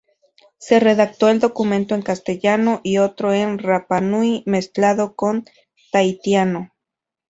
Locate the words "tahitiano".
5.91-6.71